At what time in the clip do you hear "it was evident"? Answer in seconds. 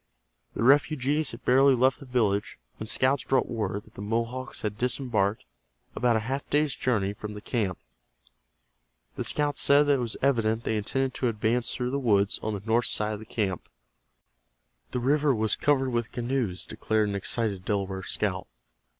9.97-10.63